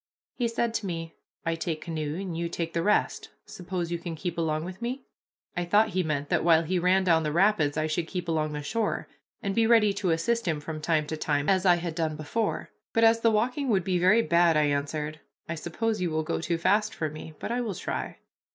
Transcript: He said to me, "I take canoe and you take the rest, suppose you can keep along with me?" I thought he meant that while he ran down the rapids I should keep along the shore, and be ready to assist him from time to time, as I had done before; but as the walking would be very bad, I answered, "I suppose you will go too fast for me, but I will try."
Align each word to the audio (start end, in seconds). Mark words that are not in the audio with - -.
He 0.33 0.47
said 0.47 0.73
to 0.73 0.87
me, 0.87 1.13
"I 1.45 1.53
take 1.53 1.81
canoe 1.81 2.15
and 2.19 2.35
you 2.35 2.49
take 2.49 2.73
the 2.73 2.81
rest, 2.81 3.29
suppose 3.45 3.91
you 3.91 3.99
can 3.99 4.15
keep 4.15 4.35
along 4.35 4.65
with 4.65 4.81
me?" 4.81 5.03
I 5.55 5.63
thought 5.63 5.89
he 5.89 6.01
meant 6.01 6.29
that 6.29 6.43
while 6.43 6.63
he 6.63 6.79
ran 6.79 7.03
down 7.03 7.21
the 7.21 7.31
rapids 7.31 7.77
I 7.77 7.85
should 7.85 8.07
keep 8.07 8.27
along 8.27 8.51
the 8.53 8.63
shore, 8.63 9.07
and 9.43 9.53
be 9.53 9.67
ready 9.67 9.93
to 9.93 10.09
assist 10.09 10.47
him 10.47 10.59
from 10.59 10.81
time 10.81 11.05
to 11.05 11.17
time, 11.17 11.47
as 11.47 11.67
I 11.67 11.75
had 11.75 11.93
done 11.93 12.15
before; 12.15 12.71
but 12.93 13.03
as 13.03 13.19
the 13.19 13.29
walking 13.29 13.69
would 13.69 13.83
be 13.83 13.99
very 13.99 14.23
bad, 14.23 14.57
I 14.57 14.63
answered, 14.63 15.19
"I 15.47 15.53
suppose 15.53 16.01
you 16.01 16.09
will 16.09 16.23
go 16.23 16.41
too 16.41 16.57
fast 16.57 16.95
for 16.95 17.07
me, 17.11 17.35
but 17.37 17.51
I 17.51 17.61
will 17.61 17.75
try." 17.75 18.17